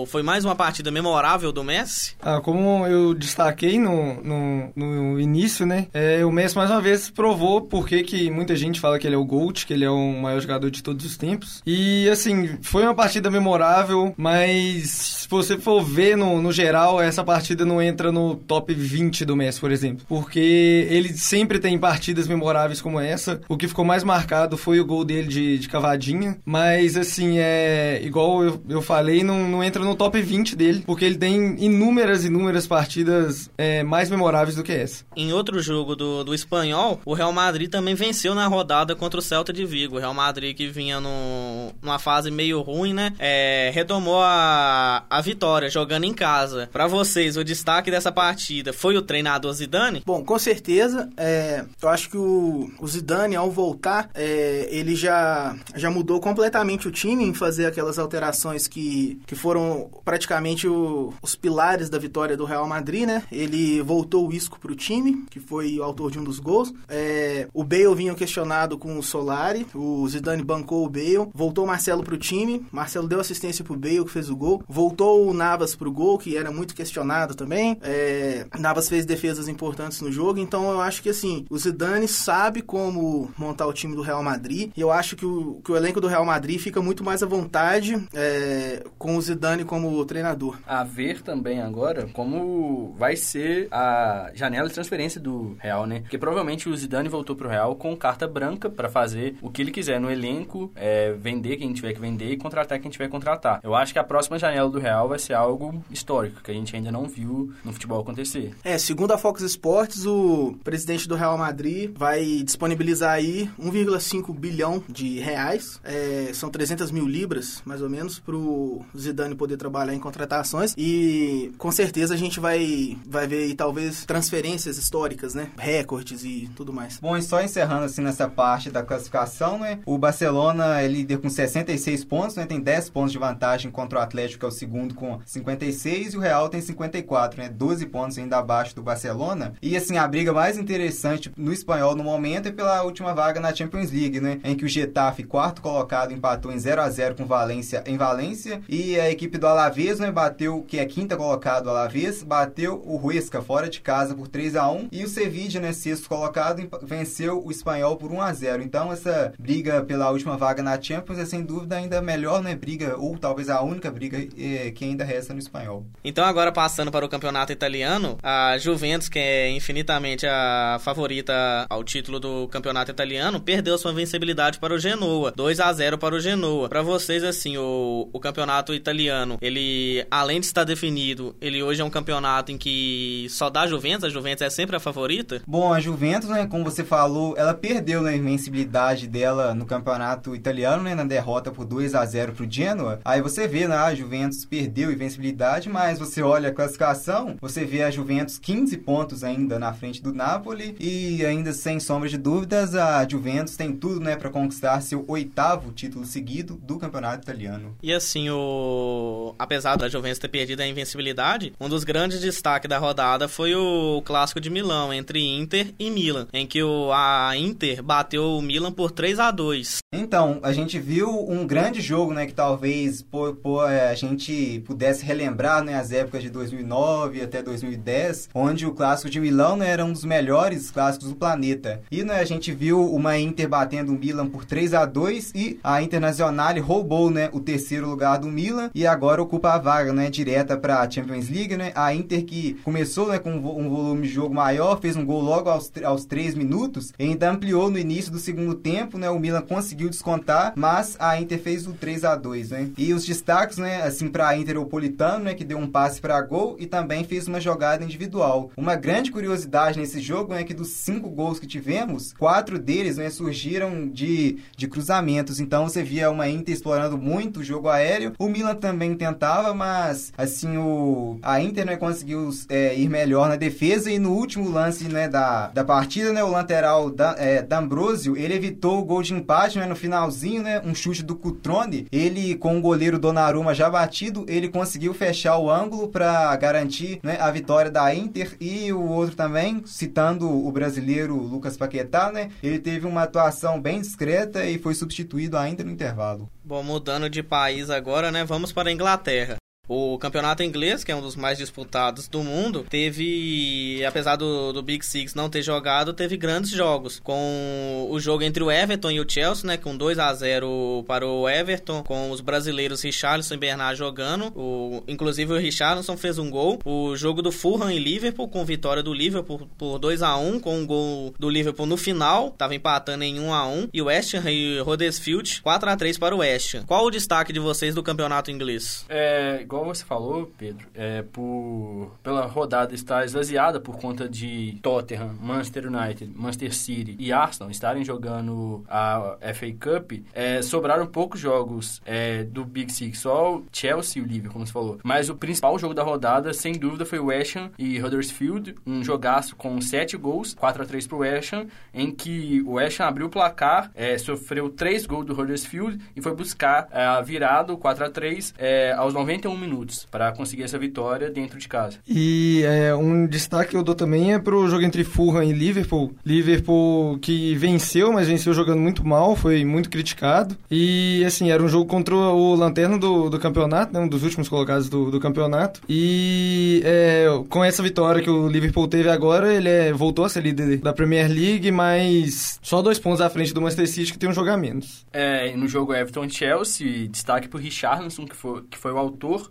[0.07, 2.15] foi mais uma partida memorável do Messi?
[2.21, 7.09] Ah, como eu destaquei no, no, no início, né, é, o Messi mais uma vez
[7.09, 10.13] provou porque que muita gente fala que ele é o GOAT, que ele é o
[10.13, 11.61] maior jogador de todos os tempos.
[11.65, 17.23] E assim, foi uma partida memorável, mas se você for ver no, no geral, essa
[17.23, 20.05] partida não entra no top 20 do Messi, por exemplo.
[20.07, 23.41] Porque ele sempre tem partidas memoráveis como essa.
[23.49, 26.37] O que ficou mais marcado foi o gol dele de, de cavadinha.
[26.45, 31.03] Mas assim, é igual eu, eu falei, não, não entra no top 20 dele, porque
[31.03, 35.05] ele tem inúmeras, inúmeras partidas é, mais memoráveis do que essa.
[35.15, 39.23] Em outro jogo do, do espanhol, o Real Madrid também venceu na rodada contra o
[39.23, 39.95] Celta de Vigo.
[39.95, 43.11] O Real Madrid que vinha no, numa fase meio ruim, né?
[43.17, 46.69] É, retomou a, a vitória jogando em casa.
[46.71, 50.03] Para vocês, o destaque dessa partida foi o treinador Zidane?
[50.05, 51.09] Bom, com certeza.
[51.17, 56.87] É, eu acho que o, o Zidane, ao voltar, é, ele já, já mudou completamente
[56.87, 62.35] o time em fazer aquelas alterações que, que foram praticamente o, os pilares da vitória
[62.35, 63.23] do Real Madrid, né?
[63.31, 66.73] Ele voltou o Isco pro time, que foi o autor de um dos gols.
[66.89, 71.67] É, o Bale vinha questionado com o Solari, o Zidane bancou o Bale, voltou o
[71.67, 75.75] Marcelo pro time, Marcelo deu assistência pro Bale, que fez o gol, voltou o Navas
[75.75, 77.77] pro gol, que era muito questionado também.
[77.81, 82.61] É, Navas fez defesas importantes no jogo, então eu acho que assim, o Zidane sabe
[82.61, 86.01] como montar o time do Real Madrid, e eu acho que o, que o elenco
[86.01, 90.57] do Real Madrid fica muito mais à vontade é, com o Zidane como treinador.
[90.65, 96.01] A ver também agora como vai ser a janela de transferência do Real, né?
[96.01, 99.71] Porque provavelmente o Zidane voltou pro Real com carta branca para fazer o que ele
[99.71, 103.59] quiser no elenco, é, vender quem tiver que vender e contratar quem tiver que contratar.
[103.63, 106.75] Eu acho que a próxima janela do Real vai ser algo histórico, que a gente
[106.75, 108.53] ainda não viu no futebol acontecer.
[108.63, 114.83] É, segundo a Fox Sports, o presidente do Real Madrid vai disponibilizar aí 1,5 bilhão
[114.87, 119.99] de reais, é, são 300 mil libras, mais ou menos, pro Zidane poder trabalhar em
[119.99, 125.49] contratações e com certeza a gente vai, vai ver talvez transferências históricas, né?
[125.57, 126.99] Recordes e tudo mais.
[126.99, 129.79] Bom, e só encerrando assim nessa parte da classificação, né?
[129.85, 132.45] O Barcelona é líder com 66 pontos, né?
[132.45, 136.17] Tem 10 pontos de vantagem contra o Atlético, que é o segundo com 56, e
[136.17, 137.49] o Real tem 54, né?
[137.49, 139.53] 12 pontos ainda abaixo do Barcelona.
[139.61, 143.55] E assim, a briga mais interessante no espanhol no momento é pela última vaga na
[143.55, 144.39] Champions League, né?
[144.43, 148.61] Em que o Getafe, quarto colocado, empatou em 0 a 0 com Valência em Valência.
[148.67, 150.11] E a equipe do Alavés, né?
[150.11, 154.55] Bateu, que é quinta colocado, o Alavés, bateu o Huesca fora de casa por 3
[154.55, 155.73] a 1 E o Sevilla, né?
[155.73, 160.63] Sexto colocado, venceu o Espanhol por 1 a 0 Então, essa briga pela última vaga
[160.63, 162.55] na Champions é sem dúvida ainda melhor, né?
[162.55, 165.85] Briga, ou talvez a única briga é, que ainda resta no espanhol.
[166.03, 171.83] Então, agora passando para o campeonato italiano, a Juventus, que é infinitamente a favorita ao
[171.83, 175.31] título do campeonato italiano, perdeu sua vencibilidade para o Genoa.
[175.35, 176.69] 2 a 0 para o Genoa.
[176.69, 181.85] Para vocês, assim, o, o campeonato italiano, ele, além de estar definido, ele hoje é
[181.85, 185.41] um campeonato em que só dá a Juventus, a Juventus é sempre a favorita?
[185.47, 190.35] Bom, a Juventus, né, como você falou, ela perdeu né, a invencibilidade dela no campeonato
[190.35, 192.99] italiano, né, na derrota por 2 a 0 para o Genoa.
[193.05, 197.65] Aí você vê, né, a Juventus perdeu a invencibilidade, mas você olha a classificação, você
[197.65, 202.17] vê a Juventus 15 pontos ainda na frente do Napoli e ainda sem sombra de
[202.17, 207.75] dúvidas, a Juventus tem tudo, né, para conquistar seu oitavo título seguido do campeonato italiano.
[207.81, 212.77] E assim, o apesar da Juventus ter perdido a invencibilidade, um dos grandes destaques da
[212.77, 217.81] rodada foi o clássico de Milão entre Inter e Milan, em que o a Inter
[217.83, 219.79] bateu o Milan por 3 a 2.
[219.93, 224.54] Então, a gente viu um grande jogo, né, que talvez por, por, é, a gente
[224.59, 229.69] pudesse relembrar, né, as épocas de 2009 até 2010, onde o clássico de Milão né,
[229.69, 231.81] era um dos melhores clássicos do planeta.
[231.91, 235.59] E né, a gente viu uma Inter batendo o Milan por 3 a 2 e
[235.63, 240.09] a Internazionale roubou, né, o terceiro lugar do Milan e agora ocupa a vaga, né,
[240.09, 241.71] direta para a Champions League, né?
[241.75, 245.49] A Inter que começou, né, com um volume de jogo maior, fez um gol logo
[245.49, 249.09] aos, aos 3 minutos, ainda ampliou no início do segundo tempo, né?
[249.09, 252.69] O Milan conseguiu descontar, mas a Inter fez o 3 a 2 né?
[252.77, 256.21] E os destaques, né, assim, para a Inter Interopolitano, né, que deu um passe para
[256.21, 258.51] gol e também fez uma jogada individual.
[258.55, 263.09] Uma grande curiosidade nesse jogo é que dos cinco gols que tivemos, quatro deles né,
[263.09, 265.39] surgiram de, de cruzamentos.
[265.39, 268.13] Então você via uma Inter explorando muito o jogo aéreo.
[268.19, 273.35] O Milan também tentava, mas assim o a Inter né, conseguiu é, ir melhor na
[273.35, 278.15] defesa e no último lance né, da, da partida, né, o lateral da, é, D'Ambrosio,
[278.15, 281.87] ele evitou o gol de empate né, no finalzinho, né, um chute do Cutrone.
[281.91, 287.17] Ele com o goleiro Donnarumma já batido, ele conseguiu fechar o ângulo para garantir né,
[287.19, 292.59] a vitória da Inter e o outro também, citando o brasileiro Lucas Paquetá, né, ele
[292.59, 296.29] teve uma atuação bem discreta e foi substituído ainda no intervalo.
[296.43, 298.23] Bom, mudando de país agora, né?
[298.23, 299.37] Vamos para a Inglaterra.
[299.67, 304.61] O campeonato inglês, que é um dos mais disputados do mundo, teve, apesar do, do
[304.61, 306.99] Big Six não ter jogado, teve grandes jogos.
[306.99, 309.57] Com o jogo entre o Everton e o Chelsea, né?
[309.57, 314.31] Com 2 a 0 para o Everton, com os brasileiros Richarlison e Bernard jogando.
[314.35, 316.59] O, inclusive o Richarlison fez um gol.
[316.65, 320.59] O jogo do Fulham e Liverpool, com vitória do Liverpool por 2 a 1 com
[320.59, 322.31] um gol do Liverpool no final.
[322.31, 325.97] Tava empatando em 1 a 1 E o West Ham e Huddersfield, 4 a 3
[325.97, 326.63] para o West Ham.
[326.65, 328.85] Qual o destaque de vocês do campeonato inglês?
[328.89, 335.15] É, igual você falou, Pedro, é, por, pela rodada estar esvaziada por conta de Tottenham,
[335.21, 341.81] Manchester United, Manchester City e Arsenal estarem jogando a FA Cup, é, sobraram poucos jogos
[341.85, 344.79] é, do Big Six, só o Chelsea e o Liverpool, como você falou.
[344.83, 348.83] Mas o principal jogo da rodada, sem dúvida, foi o West Ham e Huddersfield, um
[348.83, 352.79] jogaço com 7 gols, 4 a 3 para o West Ham, em que o West
[352.81, 357.01] Ham abriu o placar, é, sofreu 3 gols do Huddersfield e foi buscar é, a
[357.01, 361.77] virada, 4 a 3 é, aos 91 minutos para conseguir essa vitória dentro de casa.
[361.87, 365.93] E é, um destaque que eu dou também é pro jogo entre Fulham e Liverpool.
[366.05, 370.35] Liverpool que venceu, mas venceu jogando muito mal, foi muito criticado.
[370.49, 374.27] E assim, era um jogo contra o lanterna do, do campeonato, né, um dos últimos
[374.27, 375.61] colocados do, do campeonato.
[375.69, 380.21] E é, com essa vitória que o Liverpool teve agora, ele é, voltou a ser
[380.21, 384.09] líder da Premier League, mas só dois pontos à frente do Manchester City que tem
[384.09, 384.85] um jogo a menos.
[384.91, 389.29] É, no jogo Everton-Chelsea, destaque pro Richarlison, que foi, que foi o autor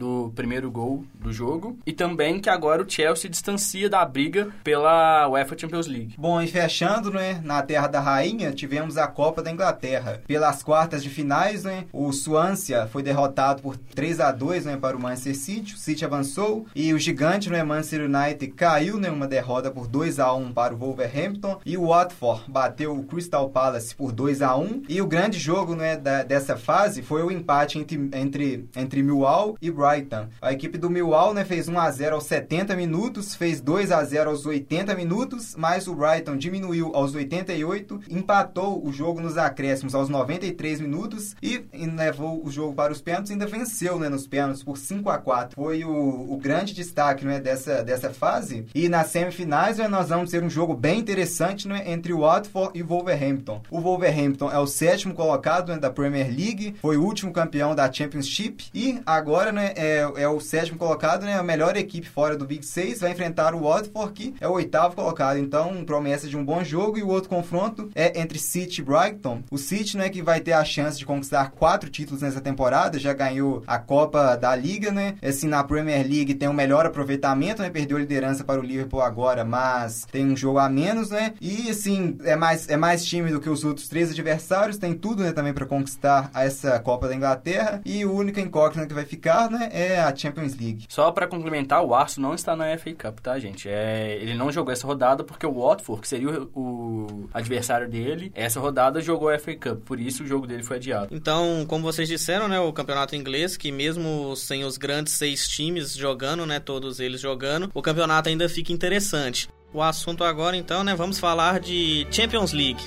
[0.00, 1.78] do primeiro gol do jogo.
[1.86, 6.14] E também que agora o Chelsea distancia da briga pela UEFA Champions League.
[6.16, 10.22] Bom, e fechando, né, na Terra da Rainha, tivemos a Copa da Inglaterra.
[10.26, 14.96] Pelas quartas de finais, né, o Swansea foi derrotado por 3 a 2 né, para
[14.96, 15.74] o Manchester City.
[15.74, 20.18] O City avançou e o gigante, né, Manchester United, caiu, né, uma derrota por 2
[20.18, 21.60] a 1 para o Wolverhampton.
[21.66, 25.74] E o Watford bateu o Crystal Palace por 2 a 1 E o grande jogo,
[25.74, 30.28] né, da, dessa fase foi o empate entre, entre, entre Millwall e Brighton Brighton.
[30.40, 34.02] A equipe do Millwall né, fez 1 a 0 aos 70 minutos, fez 2 a
[34.04, 39.94] 0 aos 80 minutos, mas o Brighton diminuiu aos 88, empatou o jogo nos acréscimos
[39.94, 41.64] aos 93 minutos e,
[42.00, 45.54] levou o jogo para os pênaltis ainda venceu né, nos pênaltis por 5 a 4.
[45.54, 48.66] Foi o, o grande destaque né, dessa, dessa fase.
[48.74, 52.78] E nas semifinais né, nós vamos ter um jogo bem interessante né, entre o Watford
[52.78, 53.60] e Wolverhampton.
[53.70, 57.90] O Wolverhampton é o sétimo colocado né, da Premier League, foi o último campeão da
[57.92, 61.38] Championship e agora né, é, é o sétimo colocado, né?
[61.38, 64.94] A melhor equipe fora do Big 6 vai enfrentar o Watford, que é o oitavo
[64.94, 65.38] colocado.
[65.38, 66.98] Então, promessa de um bom jogo.
[66.98, 69.42] E o outro confronto é entre City e Brighton.
[69.50, 73.12] O City, né, que vai ter a chance de conquistar quatro títulos nessa temporada, já
[73.12, 75.16] ganhou a Copa da Liga, né?
[75.22, 77.70] Assim, na Premier League tem um melhor aproveitamento, né?
[77.70, 81.34] Perdeu a liderança para o Liverpool agora, mas tem um jogo a menos, né?
[81.40, 85.22] E, assim, é mais, é mais time do que os outros três adversários, tem tudo,
[85.22, 87.80] né, também para conquistar essa Copa da Inglaterra.
[87.84, 90.84] E o único incógnito que vai ficar, né, é a Champions League.
[90.88, 93.68] Só para complementar, o Arsenal não está na FA Cup, tá, gente?
[93.68, 98.30] É, ele não jogou essa rodada porque o Watford, que seria o, o adversário dele,
[98.34, 101.14] essa rodada jogou a FA Cup, por isso o jogo dele foi adiado.
[101.14, 105.94] Então, como vocês disseram, né, o campeonato inglês, que mesmo sem os grandes seis times
[105.94, 109.48] jogando, né, todos eles jogando, o campeonato ainda fica interessante.
[109.72, 112.82] O assunto agora, então, né, vamos falar de Champions League.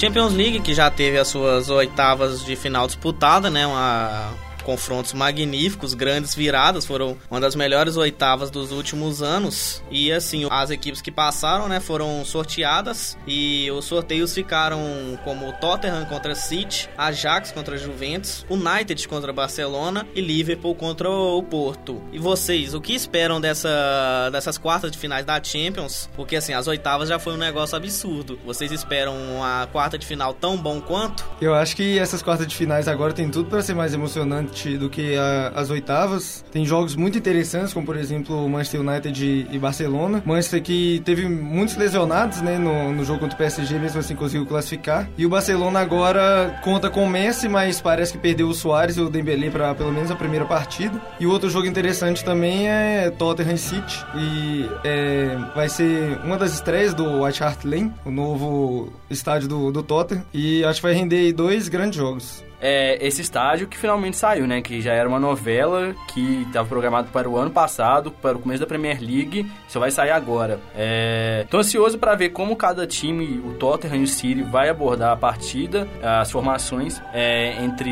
[0.00, 3.66] Champions League, que já teve as suas oitavas de final disputada, né?
[3.66, 9.82] Uma confrontos magníficos, grandes viradas, foram uma das melhores oitavas dos últimos anos.
[9.90, 14.80] E assim, as equipes que passaram, né, foram sorteadas e os sorteios ficaram
[15.24, 22.02] como Tottenham contra City, Ajax contra Juventus, United contra Barcelona e Liverpool contra o Porto.
[22.12, 26.08] E vocês, o que esperam dessa, dessas quartas de finais da Champions?
[26.14, 28.38] Porque assim, as oitavas já foi um negócio absurdo.
[28.44, 31.24] Vocês esperam uma quarta de final tão bom quanto?
[31.40, 34.88] Eu acho que essas quartas de finais agora tem tudo para ser mais emocionante do
[34.88, 36.44] que a, as oitavas.
[36.52, 40.22] Tem jogos muito interessantes, como por exemplo Manchester United e, Barcelona.
[40.24, 44.46] Manchester que teve muitos lesionados né, no, no jogo contra o PSG, mesmo assim conseguiu
[44.46, 45.08] classificar.
[45.16, 49.00] E o Barcelona agora conta com o Messi, mas parece que perdeu o Soares e
[49.00, 51.00] o Dembélé para pelo menos a primeira partida.
[51.18, 54.04] E outro jogo interessante também é Tottenham City.
[54.16, 59.72] E é, vai ser uma das estreias do White Hart Lane, o novo estádio do,
[59.72, 60.24] do Tottenham.
[60.32, 64.60] E acho que vai render dois grandes jogos é, esse estádio que finalmente saiu, né?
[64.60, 68.60] Que já era uma novela que estava programado para o ano passado, para o começo
[68.60, 70.60] da Premier League, só vai sair agora.
[70.74, 75.12] É, tô ansioso para ver como cada time, o Tottenham e o City, vai abordar
[75.12, 77.90] a partida, as formações é, entre,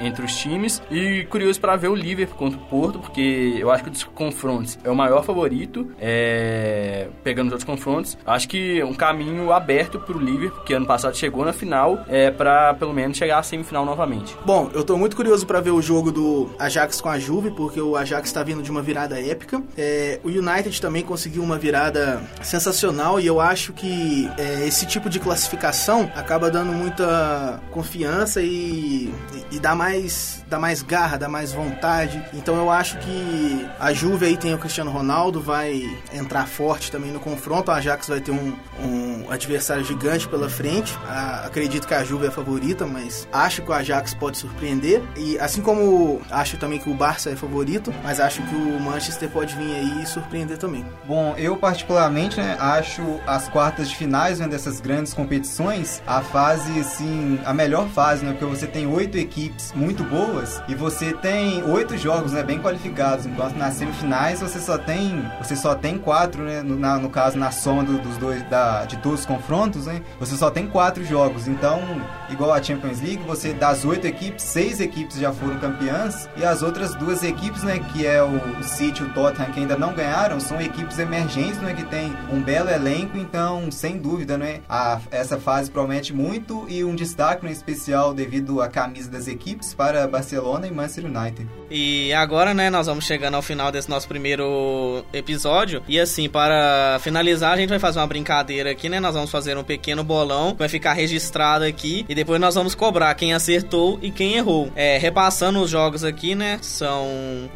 [0.00, 0.82] entre os times.
[0.90, 4.78] E curioso para ver o Liverpool contra o Porto, porque eu acho que dos confrontos
[4.82, 8.16] é o maior favorito, é, pegando os outros confrontos.
[8.24, 12.30] Acho que um caminho aberto para o Liverpool, que ano passado chegou na final, é,
[12.30, 14.36] para pelo menos chegar à semifinal novamente.
[14.44, 17.80] Bom, eu tô muito curioso para ver o jogo do Ajax com a Juve, porque
[17.80, 19.60] o Ajax está vindo de uma virada épica.
[19.76, 25.10] É, o United também conseguiu uma virada sensacional e eu acho que é, esse tipo
[25.10, 29.12] de classificação acaba dando muita confiança e,
[29.50, 32.22] e, e dá mais dá mais garra, dá mais vontade.
[32.34, 35.82] Então eu acho que a Juve aí tem o Cristiano Ronaldo, vai
[36.12, 37.70] entrar forte também no confronto.
[37.70, 40.98] O Ajax vai ter um, um adversário gigante pela frente.
[41.06, 45.02] A, acredito que a Juve é a favorita, mas acho que o Ajax pode surpreender.
[45.16, 49.28] E assim como acho também que o Barça é favorito, mas acho que o Manchester
[49.28, 50.84] pode vir aí e surpreender também.
[51.06, 56.78] Bom, eu particularmente né, acho as quartas de finais né, dessas grandes competições a fase,
[56.80, 58.32] assim, a melhor fase, né?
[58.32, 63.26] Porque você tem oito equipes muito boas e você tem oito jogos, né, bem qualificados,
[63.26, 66.62] enquanto nas semifinais você só tem, você só tem quatro, né?
[66.62, 70.02] No, na, no caso, na soma do, dos dois, da, de todos os confrontos, né?
[70.18, 71.48] Você só tem quatro jogos.
[71.48, 71.80] Então,
[72.28, 76.60] igual a Champions League, você das oito equipes, seis equipes já foram campeãs e as
[76.60, 80.40] outras duas equipes, né, que é o City e o Tottenham, que ainda não ganharam,
[80.40, 85.38] são equipes emergentes, né, que tem um belo elenco, então, sem dúvida, né, a, essa
[85.38, 90.66] fase promete muito e um destaque né, especial devido à camisa das equipes para Barcelona
[90.66, 91.48] e Manchester United.
[91.70, 96.98] E agora, né, nós vamos chegando ao final desse nosso primeiro episódio e assim, para
[97.02, 100.56] finalizar, a gente vai fazer uma brincadeira aqui, né, nós vamos fazer um pequeno bolão,
[100.58, 104.70] vai ficar registrado aqui e depois nós vamos cobrar quem acertou acertou e quem errou.
[104.74, 106.58] É, repassando os jogos aqui, né?
[106.62, 107.06] São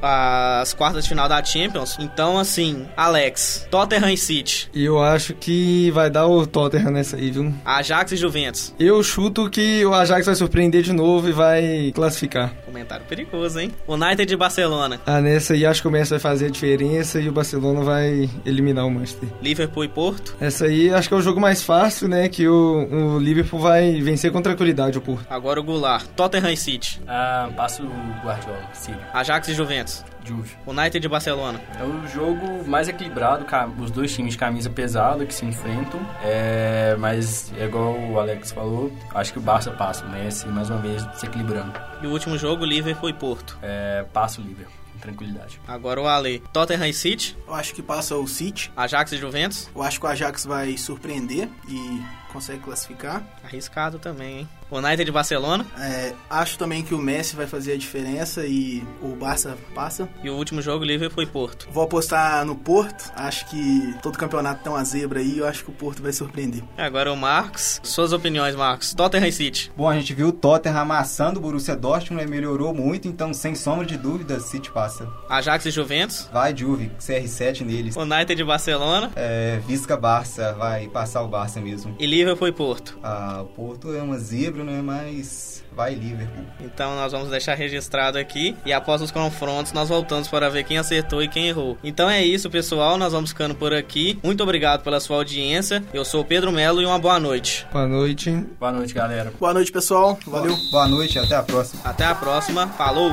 [0.02, 1.96] as quartas de final da Champions.
[1.98, 4.68] Então, assim, Alex, Tottenham e City.
[4.74, 7.52] Eu acho que vai dar o Tottenham nessa aí, viu?
[7.64, 8.74] Ajax e Juventus.
[8.78, 12.52] Eu chuto que o Ajax vai surpreender de novo e vai classificar.
[12.64, 13.72] Comentário perigoso, hein?
[13.88, 15.00] United e Barcelona.
[15.06, 18.28] Ah, nessa aí acho que o Messi vai fazer a diferença e o Barcelona vai
[18.44, 19.28] eliminar o Manchester.
[19.40, 20.36] Liverpool e Porto.
[20.40, 22.28] Essa aí acho que é o jogo mais fácil, né?
[22.28, 25.26] Que o, o Liverpool vai vencer com tranquilidade o Porto.
[25.30, 25.83] Agora o Goulart.
[26.16, 27.00] Tottenham e City.
[27.06, 28.98] Ah, passo o Guardiola, City.
[29.12, 30.04] Ajax e Juventus.
[30.24, 30.56] Juve.
[30.66, 31.60] United e Barcelona.
[31.78, 33.44] É o jogo mais equilibrado,
[33.78, 36.00] os dois times de camisa pesada que se enfrentam.
[36.22, 40.04] É, mas, é igual o Alex falou, acho que o Barça passa.
[40.06, 41.72] O Messi, mais uma vez, se equilibrando.
[42.02, 43.58] E o último jogo, Liverpool e Porto.
[43.62, 45.60] É, passa o Liverpool tranquilidade.
[45.68, 46.42] Agora o Ale.
[46.52, 47.36] Tottenham e City.
[47.46, 48.72] Eu acho que passa o City.
[48.74, 49.68] Ajax e Juventus.
[49.74, 52.02] Eu acho que o Ajax vai surpreender e
[52.34, 53.22] consegue classificar.
[53.44, 54.48] Arriscado também, hein?
[54.70, 55.64] United de Barcelona.
[55.78, 60.08] É, acho também que o Messi vai fazer a diferença e o Barça passa.
[60.22, 61.68] E o último jogo, Liverpool e Porto.
[61.70, 63.12] Vou apostar no Porto.
[63.14, 65.38] Acho que todo campeonato tem uma zebra aí.
[65.38, 66.64] Eu acho que o Porto vai surpreender.
[66.76, 67.80] Agora o Marcos.
[67.84, 68.92] Suas opiniões, Marcos.
[68.94, 69.70] Tottenham e City.
[69.76, 73.86] Bom, a gente viu o Tottenham amassando o Borussia Dortmund, melhorou muito, então sem sombra
[73.86, 75.08] de dúvida, City passa.
[75.28, 76.28] Ajax e Juventus.
[76.32, 77.96] Vai Juve, CR7 neles.
[77.96, 79.12] United de Barcelona.
[79.14, 81.94] É, Visca Barça, vai passar o Barça mesmo.
[81.98, 82.98] E Liverpool e Porto.
[83.02, 84.80] Ah, o Porto é uma zebra, né?
[84.82, 86.44] Mas vai Liverpool.
[86.60, 90.78] Então nós vamos deixar registrado aqui e após os confrontos nós voltamos para ver quem
[90.78, 91.76] acertou e quem errou.
[91.84, 94.18] Então é isso, pessoal, nós vamos ficando por aqui.
[94.22, 95.84] Muito obrigado pela sua audiência.
[95.92, 97.66] Eu sou o Pedro Melo e uma boa noite.
[97.70, 98.30] Boa noite.
[98.58, 99.32] Boa noite, galera.
[99.38, 100.18] Boa noite, pessoal.
[100.26, 100.56] Valeu.
[100.70, 101.82] Boa noite, até a próxima.
[101.84, 102.68] Até a próxima.
[102.68, 103.12] Falou.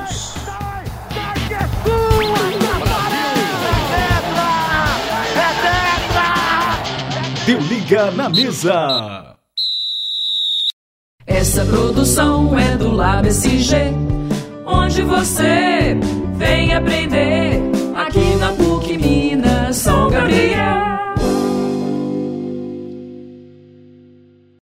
[7.46, 7.60] Deu
[7.92, 9.36] na mesa.
[11.28, 13.76] Essa produção é do Lab SG,
[14.66, 15.98] onde você
[16.38, 17.21] vem aprender.